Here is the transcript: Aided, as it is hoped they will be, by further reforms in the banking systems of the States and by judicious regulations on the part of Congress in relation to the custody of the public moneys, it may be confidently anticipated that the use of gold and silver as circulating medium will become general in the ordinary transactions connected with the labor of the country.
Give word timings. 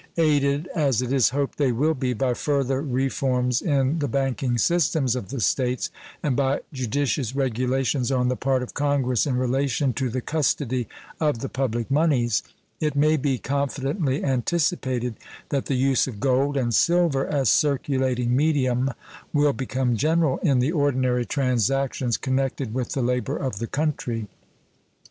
Aided, 0.17 0.65
as 0.75 1.03
it 1.03 1.13
is 1.13 1.29
hoped 1.29 1.59
they 1.59 1.71
will 1.71 1.93
be, 1.93 2.13
by 2.13 2.33
further 2.33 2.81
reforms 2.81 3.61
in 3.61 3.99
the 3.99 4.07
banking 4.07 4.57
systems 4.57 5.15
of 5.15 5.29
the 5.29 5.39
States 5.39 5.91
and 6.23 6.35
by 6.35 6.61
judicious 6.73 7.35
regulations 7.35 8.11
on 8.11 8.27
the 8.27 8.35
part 8.35 8.63
of 8.63 8.73
Congress 8.73 9.27
in 9.27 9.37
relation 9.37 9.93
to 9.93 10.09
the 10.09 10.19
custody 10.19 10.87
of 11.19 11.37
the 11.37 11.49
public 11.49 11.91
moneys, 11.91 12.41
it 12.79 12.95
may 12.95 13.15
be 13.15 13.37
confidently 13.37 14.23
anticipated 14.25 15.17
that 15.49 15.67
the 15.67 15.75
use 15.75 16.07
of 16.07 16.19
gold 16.19 16.57
and 16.57 16.73
silver 16.73 17.27
as 17.27 17.47
circulating 17.47 18.35
medium 18.35 18.89
will 19.31 19.53
become 19.53 19.95
general 19.95 20.39
in 20.39 20.57
the 20.57 20.71
ordinary 20.71 21.27
transactions 21.27 22.17
connected 22.17 22.73
with 22.73 22.93
the 22.93 23.03
labor 23.03 23.37
of 23.37 23.59
the 23.59 23.67
country. 23.67 24.27